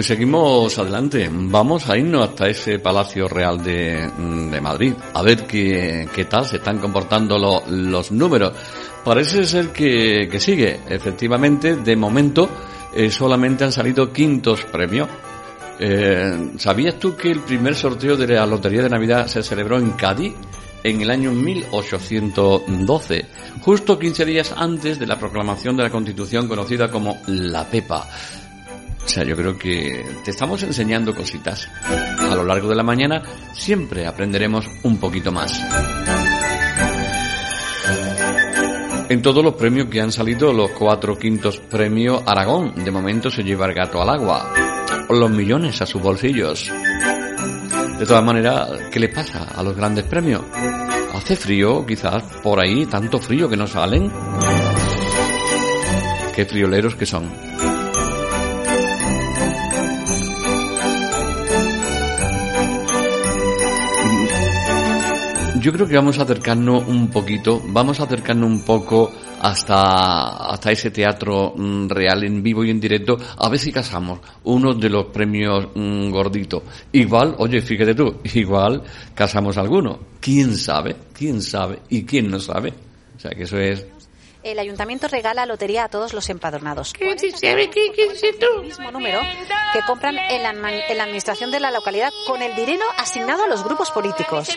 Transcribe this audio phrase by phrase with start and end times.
[0.00, 1.28] Pues seguimos adelante.
[1.30, 6.56] Vamos a irnos hasta ese Palacio Real de, Madrid a ver qué, qué, tal se
[6.56, 8.54] están comportando lo, los números.
[9.04, 10.80] Parece ser que, que sigue.
[10.88, 12.48] Efectivamente, de momento
[12.94, 15.06] eh, solamente han salido quintos premios.
[15.78, 19.90] Eh, ¿Sabías tú que el primer sorteo de la Lotería de Navidad se celebró en
[19.90, 20.32] Cádiz
[20.82, 23.26] en el año 1812,
[23.60, 28.08] justo 15 días antes de la proclamación de la Constitución conocida como la PEPA?
[29.04, 31.68] O sea, yo creo que te estamos enseñando cositas.
[32.18, 33.22] A lo largo de la mañana
[33.54, 35.60] siempre aprenderemos un poquito más.
[39.08, 43.42] En todos los premios que han salido, los cuatro quintos premios Aragón, de momento se
[43.42, 44.54] lleva el gato al agua.
[45.08, 46.70] Los millones a sus bolsillos.
[47.98, 50.42] De todas maneras, ¿qué le pasa a los grandes premios?
[51.12, 52.86] ¿Hace frío quizás por ahí?
[52.86, 54.12] ¿Tanto frío que no salen?
[56.34, 57.28] Qué frioleros que son.
[65.60, 70.72] Yo creo que vamos a acercarnos un poquito, vamos a acercarnos un poco hasta, hasta
[70.72, 74.88] ese teatro mm, real en vivo y en directo, a ver si casamos uno de
[74.88, 76.62] los premios mm, gorditos.
[76.92, 78.82] Igual, oye, fíjate tú, igual
[79.14, 79.98] casamos alguno.
[80.20, 80.96] ¿Quién sabe?
[81.12, 81.80] ¿Quién sabe?
[81.90, 82.72] ¿Y quién no sabe?
[83.16, 83.86] O sea, que eso es
[84.42, 86.92] el ayuntamiento regala lotería a todos los empadronados.
[86.92, 87.04] ¿Qué
[88.56, 89.20] el mismo número
[89.72, 93.46] que compran en la, en la, administración de la localidad con el dinero asignado a
[93.46, 94.48] los grupos políticos.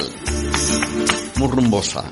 [1.37, 2.05] muy rumbosa.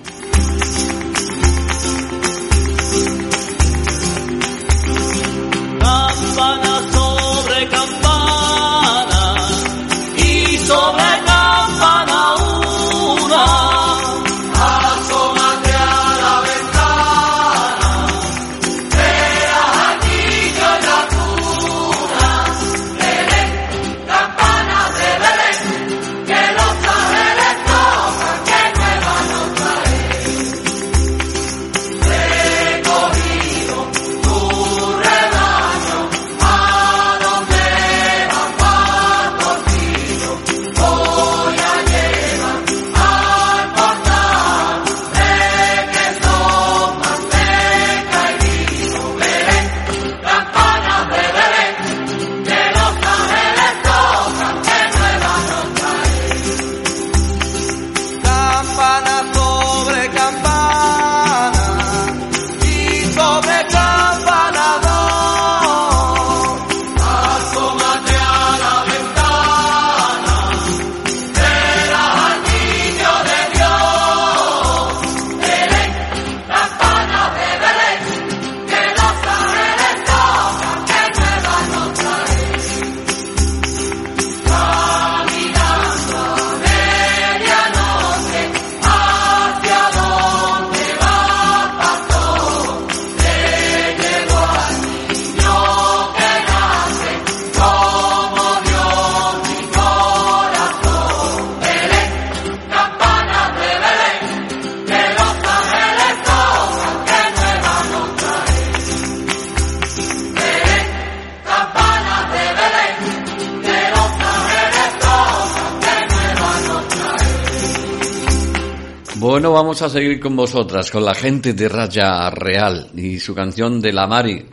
[119.48, 123.80] Bueno, vamos a seguir con vosotras, con la gente de Raya Real y su canción
[123.80, 124.46] de la Mari.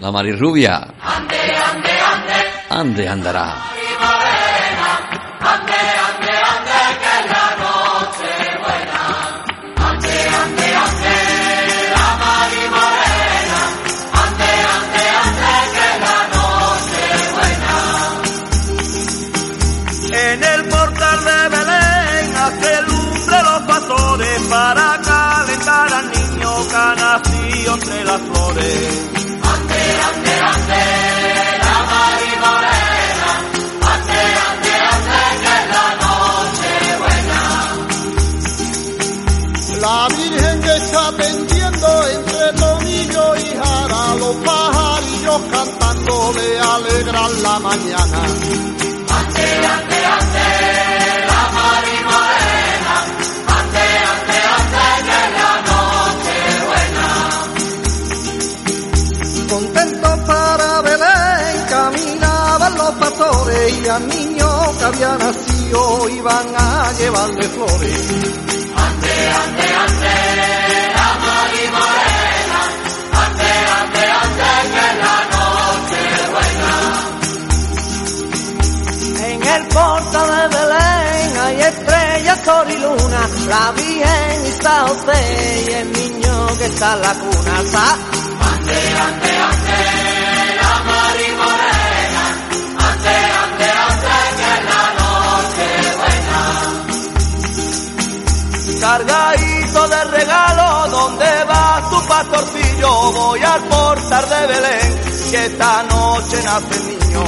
[0.00, 0.94] La Mari Rubia.
[1.00, 2.32] Ande, ande, ande.
[2.70, 3.81] Ande, andará.
[47.32, 48.22] Alegrar la mañana.
[59.48, 64.48] Contentos para Belén caminaban los pastores y al niño
[64.78, 68.42] que había nacido iban a llevarle flores.
[69.04, 70.51] En el
[79.72, 86.46] portal de Belén hay estrellas, sol y luna, la Virgen San José y el niño
[86.58, 87.62] que está en la cuna.
[87.70, 87.98] Sa-
[98.80, 103.12] Cargadito de regalo, ¿dónde va tu pastorcillo?
[103.12, 107.24] Voy al portal de Belén, que esta noche nace el niño.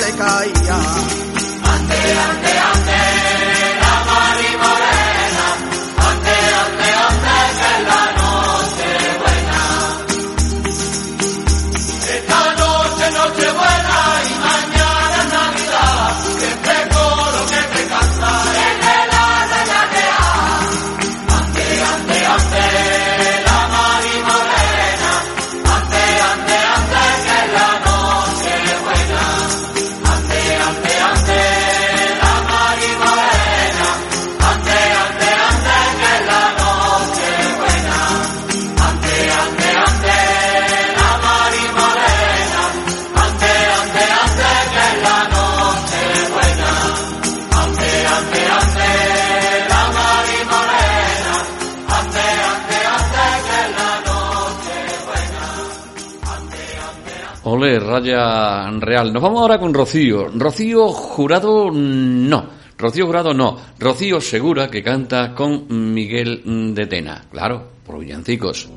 [0.00, 0.59] Le caía.
[57.44, 59.12] Ole, Raya Real.
[59.12, 60.28] Nos vamos ahora con Rocío.
[60.28, 62.46] Rocío Jurado, no.
[62.76, 63.56] Rocío Jurado, no.
[63.78, 67.24] Rocío Segura, que canta con Miguel de Tena.
[67.30, 68.68] Claro, por villancicos.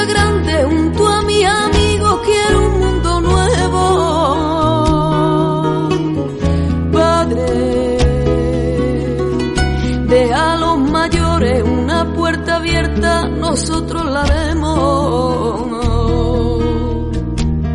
[0.00, 3.82] grande junto a mi amigo quiero un mundo nuevo.
[6.92, 7.98] Padre,
[10.08, 14.72] de a los mayores una puerta abierta, nosotros la haremos.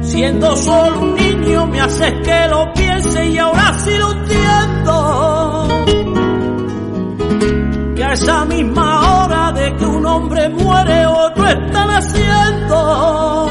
[0.01, 5.67] Siendo solo un niño me haces que lo piense y ahora sí lo entiendo.
[7.95, 13.46] Que a esa misma hora de que un hombre muere otro están haciendo?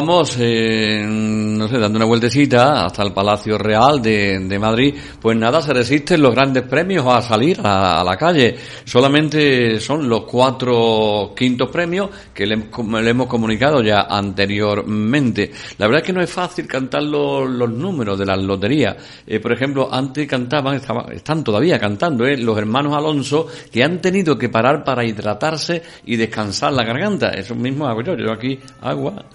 [0.00, 4.94] Vamos, eh, no sé, dando una vueltecita hasta el Palacio Real de, de Madrid.
[5.20, 8.56] Pues nada, se resisten los grandes premios a salir a, la calle.
[8.82, 15.50] Solamente son los cuatro quintos premios que le, le hemos comunicado ya anteriormente.
[15.76, 18.96] La verdad es que no es fácil cantar los, números de las loterías.
[19.26, 20.80] Eh, por ejemplo, antes cantaban,
[21.12, 26.16] están todavía cantando, eh, los hermanos Alonso, que han tenido que parar para hidratarse y
[26.16, 27.28] descansar la garganta.
[27.32, 28.16] Eso mismo hago yo.
[28.16, 29.26] Yo aquí agua,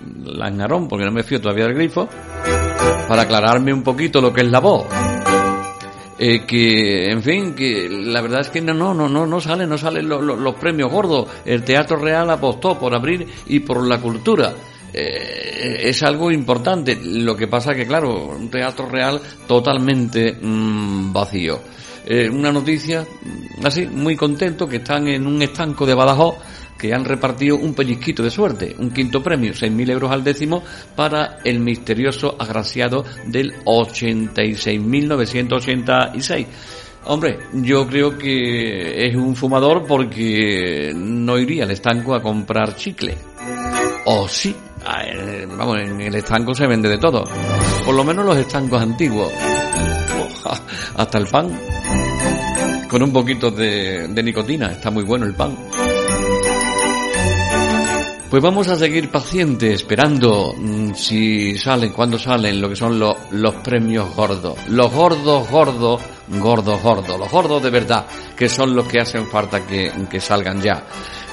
[0.55, 2.07] langarón, porque no me fío todavía del grifo,
[3.07, 4.87] para aclararme un poquito lo que es la voz.
[6.17, 9.67] Eh, que, en fin, que la verdad es que no, no, no, no, no salen,
[9.67, 11.29] no salen los premios gordos.
[11.43, 14.53] El Teatro Real apostó por abrir y por la cultura.
[14.93, 16.97] Eh, es algo importante.
[17.03, 21.59] Lo que pasa que, claro, un Teatro Real totalmente mm, vacío.
[22.05, 26.35] Eh, una noticia, mm, así, muy contento, que están en un estanco de Badajoz
[26.77, 30.63] que han repartido un pellizquito de suerte, un quinto premio, 6.000 euros al décimo,
[30.95, 36.45] para el misterioso agraciado del 86.986.
[37.07, 43.15] Hombre, yo creo que es un fumador porque no iría al estanco a comprar chicle.
[44.05, 47.23] O sí, ah, eh, vamos, en el estanco se vende de todo.
[47.85, 49.31] Por lo menos los estancos antiguos.
[50.95, 51.59] Hasta el pan.
[52.89, 54.71] Con un poquito de, de nicotina.
[54.71, 55.55] Está muy bueno el pan.
[58.35, 63.55] Pues vamos a seguir pacientes, esperando mm, si salen, cuando salen lo que son los
[63.63, 64.57] premios gordos.
[64.67, 67.17] Los gordos, gordos, gordos, gordos.
[67.17, 70.83] Los gordos de verdad, que son los que hacen falta que, que salgan ya.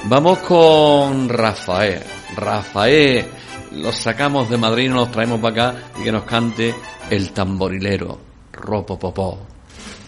[0.05, 2.01] Vamos con Rafael.
[2.37, 3.25] Rafael,
[3.73, 6.73] los sacamos de Madrid, nos los traemos para acá y que nos cante
[7.09, 8.17] el tamborilero.
[8.53, 9.39] Ropopopó.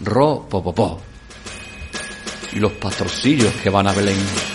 [0.01, 1.01] Ropopopó.
[2.53, 4.54] Y los pastorcillos que van a Belén.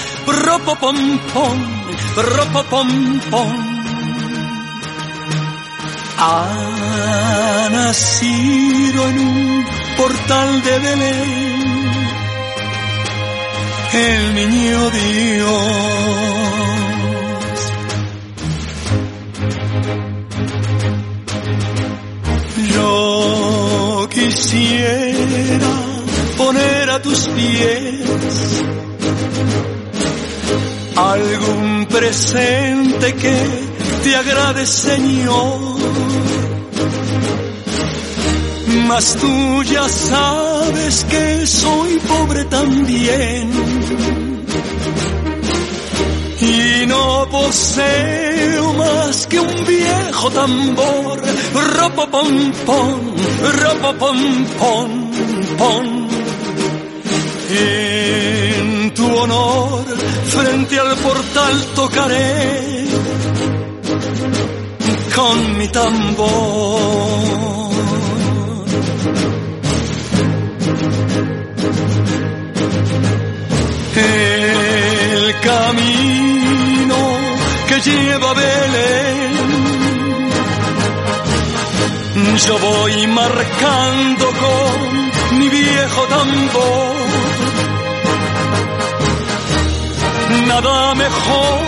[0.25, 1.59] Ropopom pom,
[2.15, 3.51] ropopom pom.
[6.17, 9.65] Ha nacido en un
[9.97, 11.71] portal de Belén
[13.93, 15.51] el niño Dios.
[22.73, 25.71] Yo quisiera
[26.37, 28.61] poner a tus pies
[30.95, 33.35] algún presente que
[34.03, 35.59] te agrade, Señor.
[38.87, 43.51] Mas tú ya sabes que soy pobre también.
[46.41, 51.21] Y no poseo más que un viejo tambor.
[51.77, 53.15] Ropopom pom,
[53.61, 55.11] ropopom pom,
[55.57, 56.07] pom.
[58.95, 59.85] Tu honor,
[60.27, 62.85] frente al portal tocaré
[65.15, 67.21] con mi tambor.
[73.93, 76.95] El camino
[77.67, 79.33] que lleva a Belén,
[82.45, 87.20] yo voy marcando con mi viejo tambor.
[90.51, 91.61] Nada mejor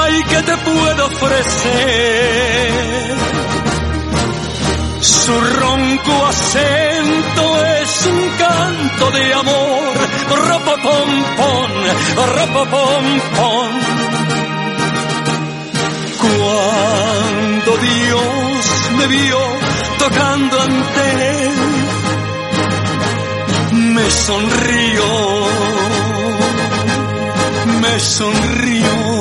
[0.00, 2.70] hay que te puedo ofrecer.
[5.00, 9.94] Su ronco acento es un canto de amor.
[10.48, 11.72] Ropopom pom,
[12.36, 13.72] ropopom pom.
[16.22, 19.40] Cuando Dios me vio
[19.98, 21.02] tocando ante
[21.42, 21.54] él,
[23.94, 25.04] me sonrió,
[28.00, 29.19] sonrió.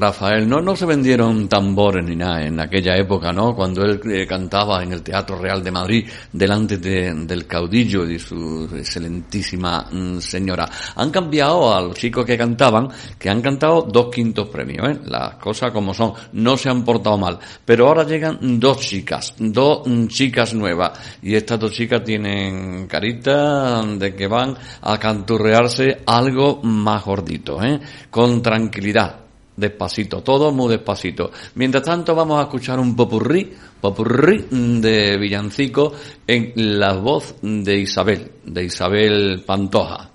[0.00, 3.54] Rafael, no, no se vendieron tambores ni nada en aquella época, ¿no?
[3.54, 8.18] Cuando él eh, cantaba en el Teatro Real de Madrid delante de- del caudillo y
[8.18, 10.68] su excelentísima mm, señora.
[10.96, 15.00] Han cambiado a los chicos que cantaban, que han cantado dos quintos premios, ¿eh?
[15.04, 17.38] Las cosas como son, no se han portado mal.
[17.64, 20.92] Pero ahora llegan dos chicas, dos mm, chicas nuevas.
[21.22, 27.78] Y estas dos chicas tienen carita de que van a canturrearse algo más gordito, ¿eh?
[28.10, 29.19] Con tranquilidad.
[29.60, 31.30] Despacito, todo muy despacito.
[31.56, 35.92] Mientras tanto vamos a escuchar un popurrí, popurrí de villancico
[36.26, 40.08] en la voz de Isabel, de Isabel Pantoja.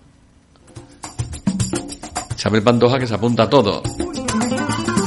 [2.36, 3.84] Isabel Pantoja que se apunta a todo.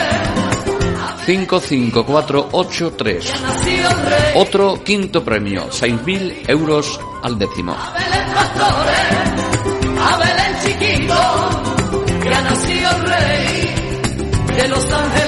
[1.26, 3.42] 55483.
[3.42, 4.32] nacido el rey.
[4.36, 7.76] Otro quinto premio, 6.000 euros al décimo.
[10.00, 11.16] Abel el chiquito,
[12.22, 13.74] que ha nacido el rey
[14.56, 15.23] de los angelitos.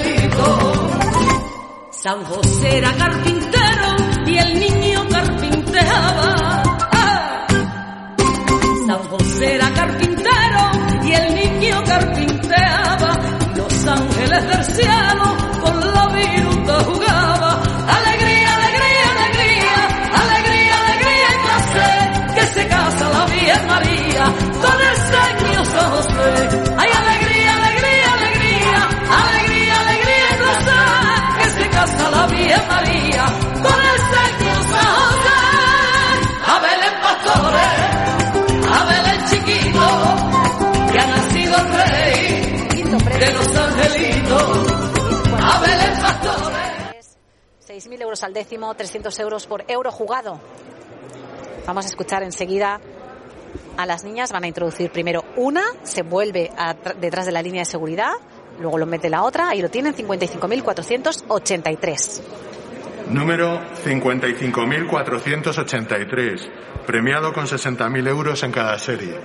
[2.05, 3.95] San José era carpintero
[4.27, 4.94] y el niño
[47.75, 50.39] 6.000 euros al décimo, 300 euros por euro jugado.
[51.67, 52.79] Vamos a escuchar enseguida
[53.75, 54.31] a las niñas.
[54.31, 56.51] Van a introducir primero una, se vuelve
[57.01, 58.13] detrás de la línea de seguridad,
[58.61, 62.21] luego lo mete la otra, ahí lo tienen, 55.483.
[63.09, 66.49] Número 55.483,
[66.87, 69.19] premiado con 60.000 euros en cada serie.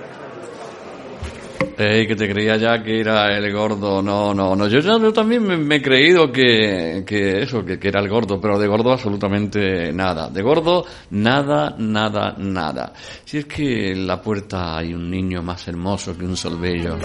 [1.77, 4.01] Ey, que te creía ya que era el gordo.
[4.01, 4.67] No, no, no.
[4.67, 8.59] Yo, ya- también me, me he creído que, que eso, que, era el gordo, pero
[8.59, 10.29] de gordo absolutamente nada.
[10.29, 12.93] De gordo, nada, nada, nada.
[13.25, 16.97] Si es que en la puerta hay un niño más hermoso que un solbello.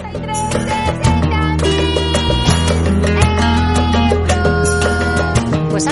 [5.69, 5.85] Pues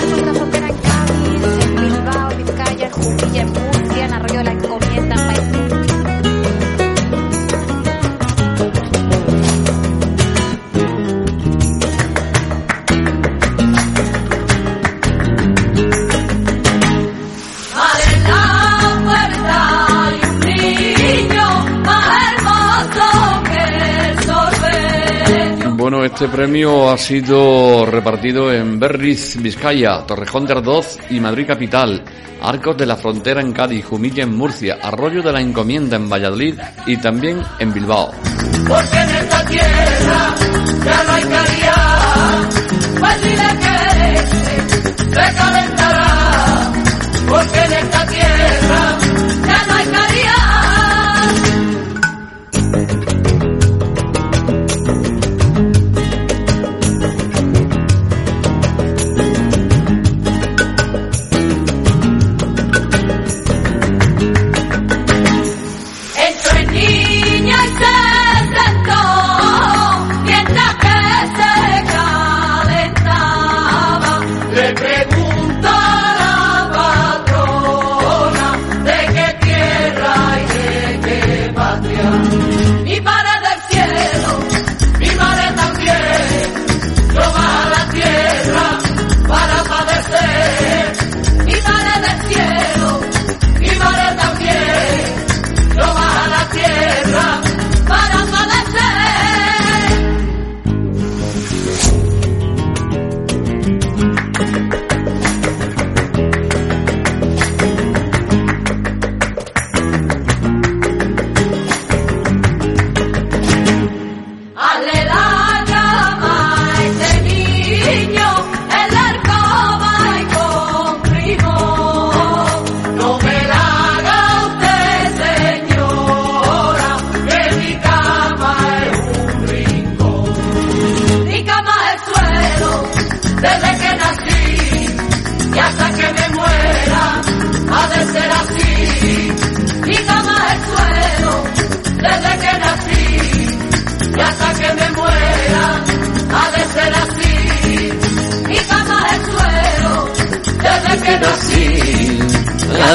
[25.76, 32.02] bueno, este premio ha sido repartido en Berriz, Vizcaya, Torrejón de Ardoz y Madrid Capital,
[32.40, 36.58] Arcos de la Frontera en Cádiz, Jumilla en Murcia, Arroyo de la Encomienda en Valladolid
[36.86, 38.12] y también en Bilbao.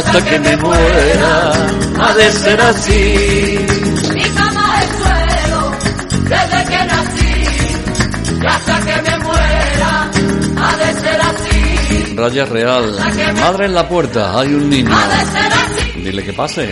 [0.04, 1.52] Hasta que me muera,
[2.00, 3.56] ha de ser así.
[4.14, 5.72] Mi cama es suelo
[6.24, 10.12] desde que nací y hasta que me muera
[10.58, 12.16] ha de ser así.
[12.16, 12.98] Raya Real,
[13.36, 14.90] madre en la puerta, hay un niño.
[14.92, 16.02] Ha de ser así.
[16.02, 16.70] Dile que pase.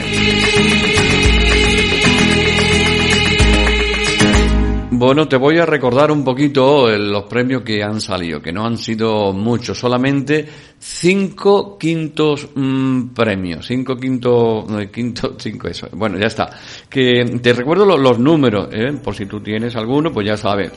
[5.00, 8.66] Bueno, te voy a recordar un poquito eh, los premios que han salido, que no
[8.66, 10.46] han sido muchos, solamente
[11.02, 15.88] cinco quintos mm, premios, cinco quintos, eh, quinto, cinco eso.
[15.94, 16.50] Bueno, ya está.
[16.90, 20.74] Que te recuerdo lo- los, números, eh, por si tú tienes alguno, pues ya sabes.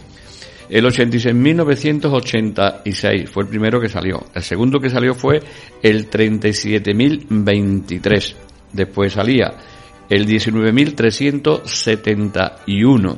[0.70, 4.24] El 86.986 fue el primero que salió.
[4.32, 5.42] El segundo que salió fue
[5.82, 8.34] el 37.023.
[8.72, 9.52] Después salía
[10.08, 13.16] el 19.371.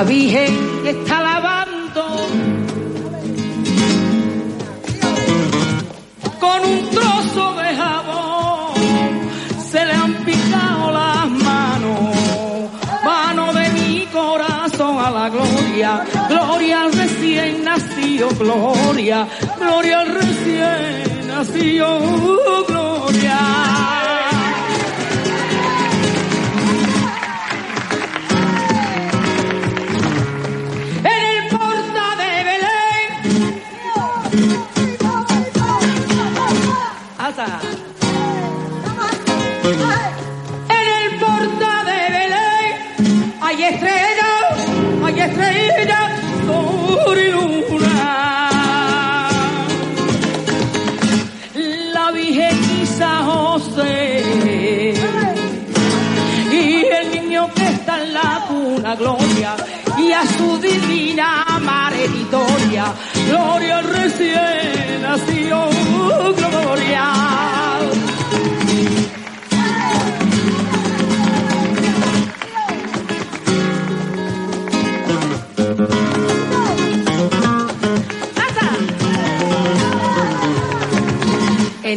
[0.00, 2.02] La Virgen está lavando
[6.40, 8.72] con un trozo de jabón.
[9.70, 12.70] Se le han picado las manos,
[13.04, 16.02] mano de mi corazón a la gloria.
[16.30, 23.99] Gloria al recién nacido, gloria, gloria al recién nacido, gloria.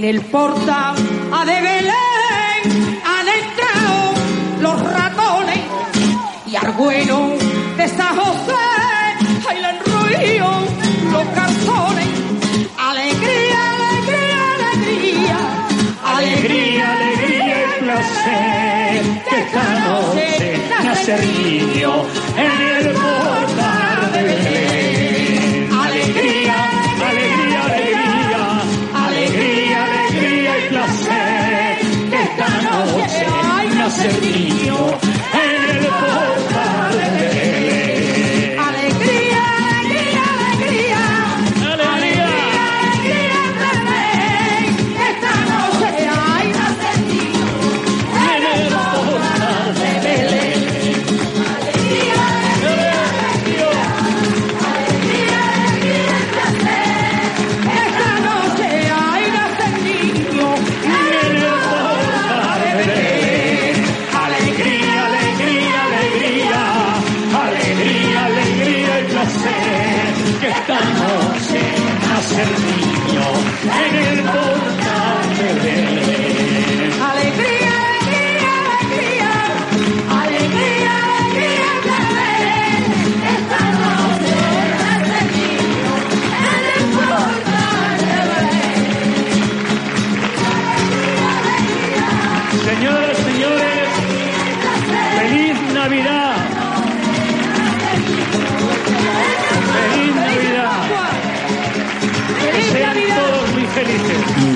[0.03, 0.95] En el portal
[1.31, 4.13] a de Belén han entrado
[4.59, 5.59] los ratones.
[6.45, 7.29] Y Argüeno
[7.77, 8.51] de San José,
[9.47, 10.49] ahí le han ruido
[11.09, 12.07] los calzones.
[12.77, 14.39] Alegría, alegría,
[14.73, 15.37] alegría,
[16.05, 21.91] Alegría, alegría y placer, que esta noche nace el niño
[34.11, 35.02] niño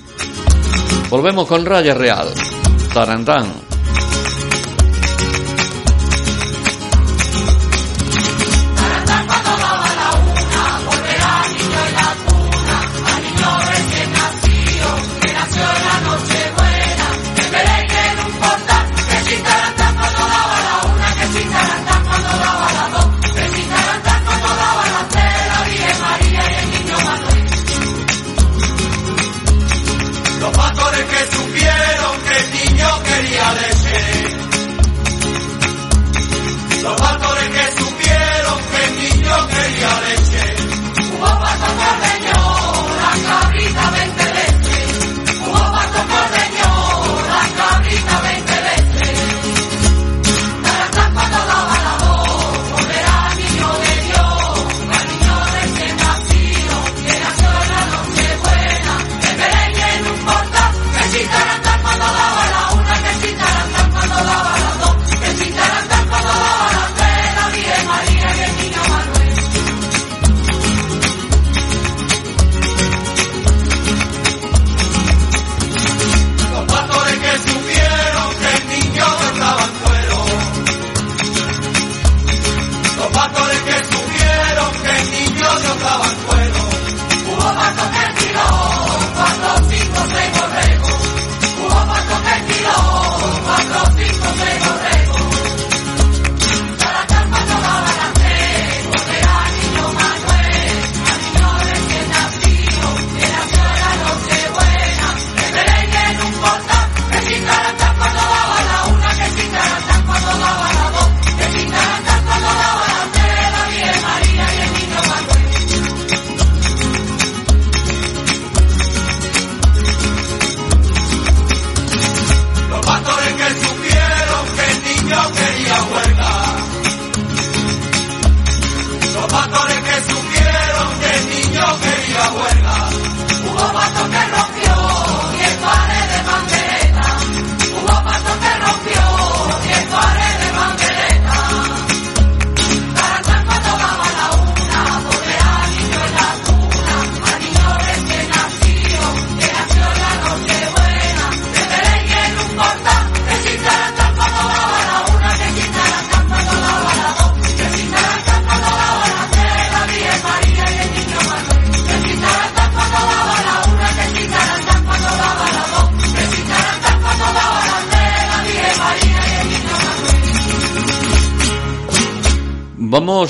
[1.09, 2.29] Volvemos con Raya Real.
[2.93, 3.74] Tarantán.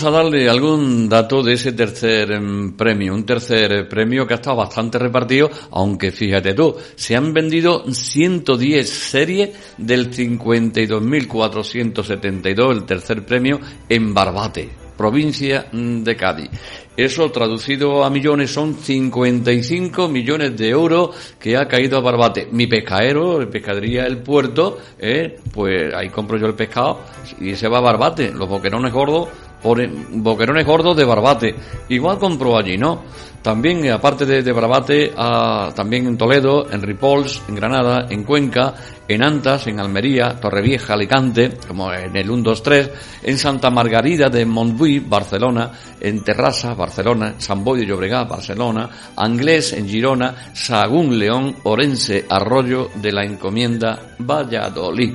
[0.06, 4.38] A darle algún dato de ese tercer em, premio, un tercer eh, premio que ha
[4.38, 13.26] estado bastante repartido, aunque fíjate tú, se han vendido 110 series del 52.472, el tercer
[13.26, 16.52] premio en Barbate, provincia mm, de Cádiz.
[16.98, 22.48] Eso traducido a millones son 55 millones de euros que ha caído a Barbate.
[22.52, 27.02] Mi pescadero, el pescadería El Puerto, eh, pues ahí compro yo el pescado
[27.42, 28.32] y se va a Barbate.
[28.32, 29.28] Los boquerones gordos
[29.66, 31.56] ponen boquerones gordos de Barbate.
[31.90, 33.02] Igual compró allí, ¿no?
[33.42, 38.76] También, eh, aparte de, Barbate, ah, también en Toledo, en Ripols, en Granada, en Cuenca,
[39.08, 42.92] en Antas, en Almería, Torrevieja, Alicante, como en el 1, 2, 3,
[43.24, 49.74] en Santa Margarida de Montbui, Barcelona, en Terrassa, Barcelona, San Boi de Llobregat, Barcelona, Anglés,
[49.74, 55.14] en Girona, Sagún, León, Orense, Arroyo de la Encomienda, Valladolid.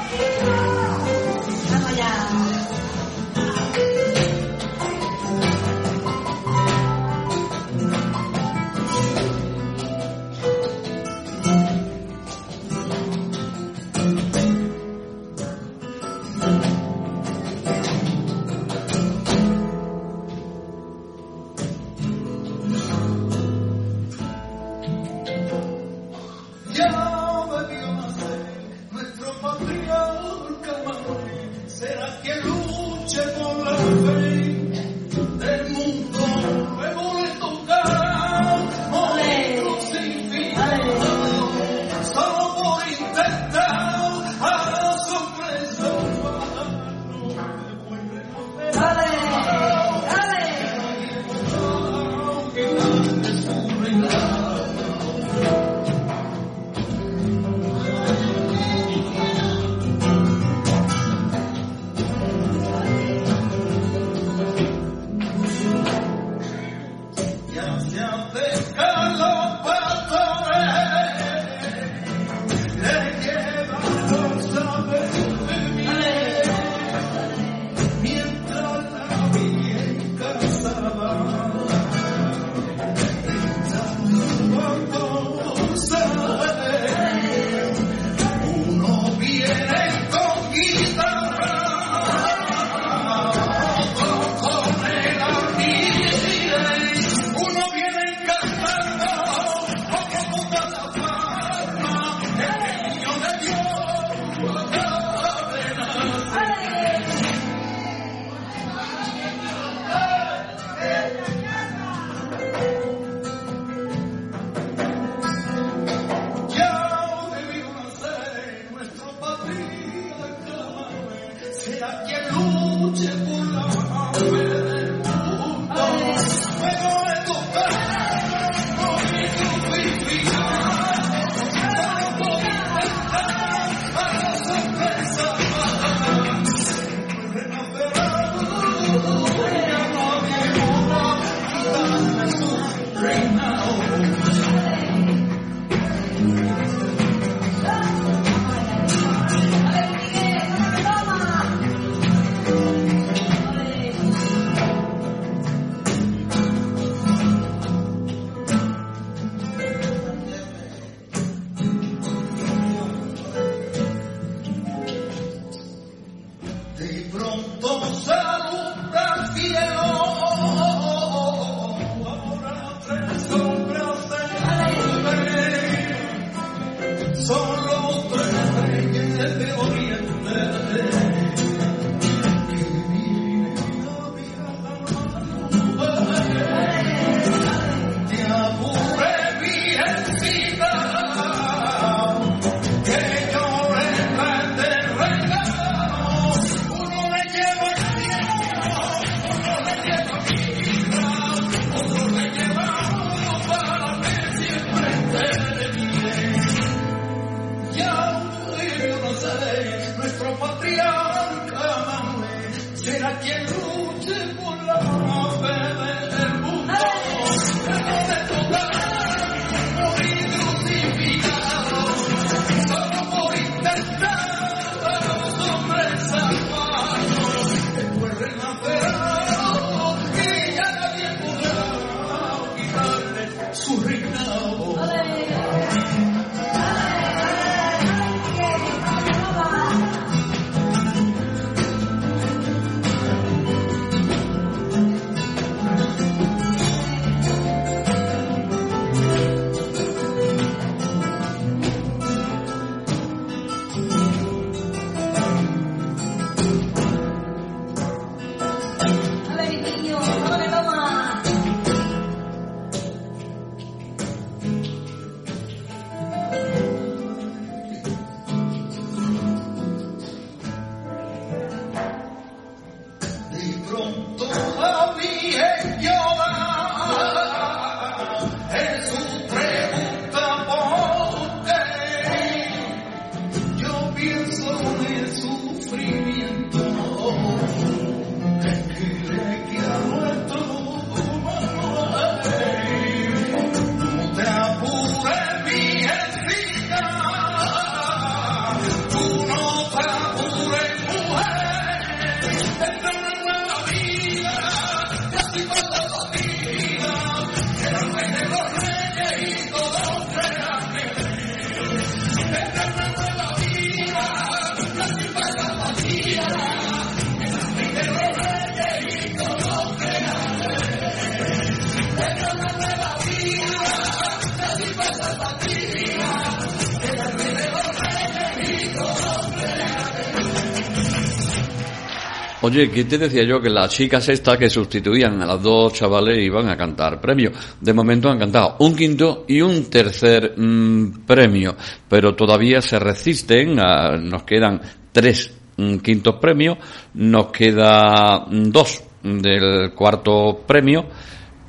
[332.43, 333.41] Oye, ¿qué te decía yo?
[333.41, 337.33] Que las chicas estas que sustituían a las dos chavales iban a cantar premio.
[337.61, 341.55] De momento han cantado un quinto y un tercer mm, premio,
[341.87, 343.61] pero todavía se resisten.
[343.61, 344.59] a- nos quedan
[344.91, 346.57] tres mm, quintos premios,
[346.95, 350.87] nos queda mm, dos del cuarto premio,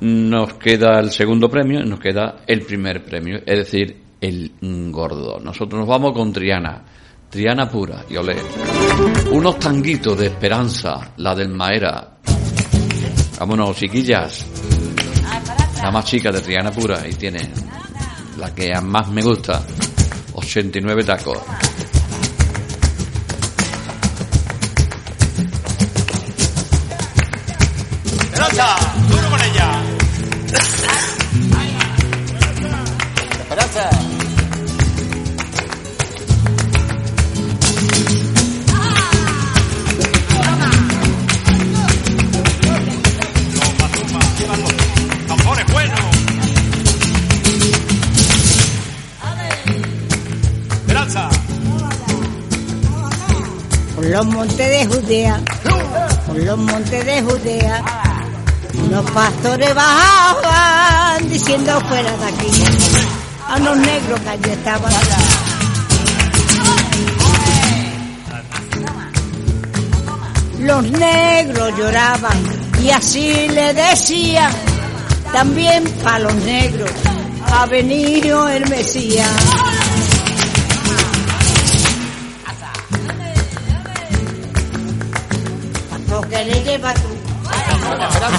[0.00, 4.52] nos queda el segundo premio y nos queda el primer premio, es decir, el
[4.90, 5.40] gordo.
[5.40, 6.82] Nosotros nos vamos con Triana.
[7.32, 8.36] Triana pura, y olé.
[9.30, 12.18] Unos tanguitos de esperanza, la del Maera.
[13.40, 14.44] Vámonos, chiquillas.
[15.82, 17.40] La más chica de Triana pura y tiene
[18.36, 19.64] la que más me gusta.
[20.34, 21.38] 89 tacos.
[29.08, 29.82] Duro con ella.
[53.96, 55.40] Por los montes de Judea,
[56.26, 57.82] por los montes de Judea,
[58.88, 62.64] los pastores bajaban diciendo fuera de aquí
[63.48, 64.92] a los negros que allí estaban.
[70.60, 72.38] Los negros lloraban
[72.80, 74.52] y así le decían,
[75.32, 76.90] también para los negros
[77.52, 79.71] ha venido el Mesías.
[86.20, 87.08] Que le lleva tú.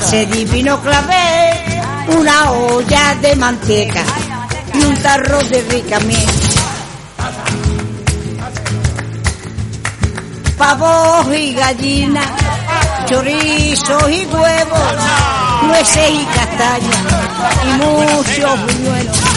[0.02, 1.82] Ese divino clavel,
[2.20, 4.04] una olla de manteca
[4.74, 6.26] y un tarro de rica miel.
[10.58, 12.28] Pavos y gallinas,
[13.06, 14.94] chorizos y huevos,
[15.64, 17.04] nueces y castañas
[17.64, 19.33] y muchos buñuelos.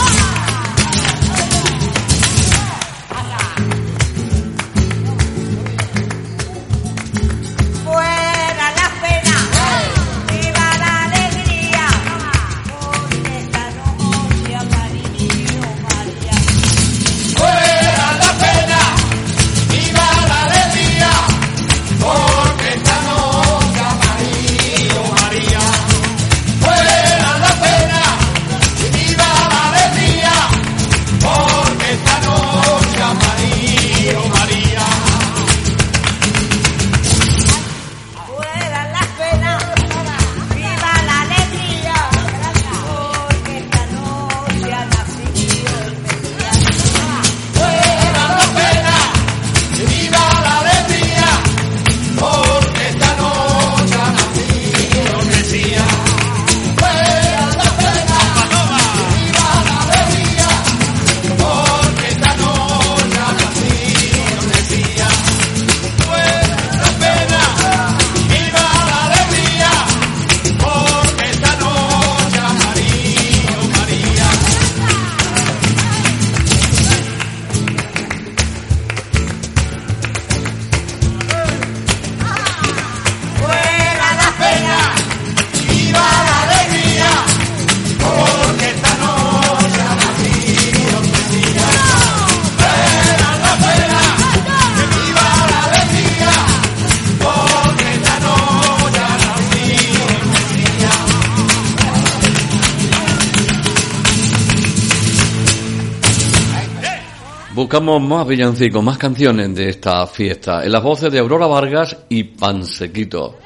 [107.76, 112.24] Buscamos más villancicos, más canciones de esta fiesta, en las voces de Aurora Vargas y
[112.24, 113.36] Pansequito.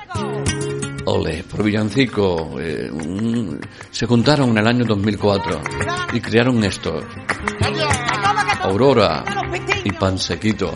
[1.07, 3.59] Ole, por villancico, eh, un-
[3.91, 5.61] se juntaron en el año 2004
[6.12, 7.01] y crearon esto.
[8.62, 9.24] Aurora
[9.83, 10.70] y Pansequito.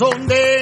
[0.00, 0.59] Son de